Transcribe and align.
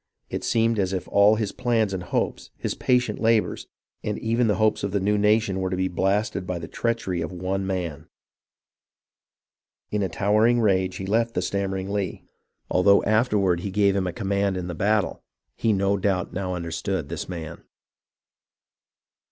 It 0.31 0.43
seemed 0.43 0.79
as 0.79 0.93
if 0.93 1.07
all 1.09 1.35
his 1.35 1.51
plans 1.51 1.93
and 1.93 2.01
hopes, 2.01 2.49
his 2.57 2.73
patient 2.73 3.19
labours, 3.19 3.67
and 4.03 4.17
even 4.17 4.47
the 4.47 4.55
hopes 4.55 4.81
of 4.83 4.93
the 4.93 4.99
new 4.99 5.15
nation 5.15 5.59
were 5.59 5.69
to 5.69 5.75
be 5.77 5.87
blasted 5.87 6.47
by 6.47 6.57
the 6.57 6.67
treachery 6.67 7.21
of 7.21 7.31
one 7.31 7.67
man. 7.67 8.07
In 9.91 10.01
a 10.01 10.09
towering 10.09 10.59
rage 10.59 10.95
he 10.95 11.05
left 11.05 11.35
the 11.35 11.41
stammering 11.43 11.91
Lee, 11.91 12.23
and 12.71 12.83
though 12.83 13.01
242 13.03 13.03
HISTORY 13.03 13.03
OF 13.03 13.03
THE 13.03 13.03
AMERICAN 13.05 13.11
REVOLUTION 13.11 13.13
afterward 13.19 13.59
he 13.59 13.71
gave 13.71 13.95
him 13.95 14.07
a 14.07 14.13
command 14.13 14.57
in 14.57 14.67
the 14.67 14.73
battle, 14.73 15.23
he 15.55 15.71
no 15.71 15.97
doubt 15.97 16.33
now 16.33 16.55
understood 16.55 17.11
his 17.11 17.29
man. 17.29 17.61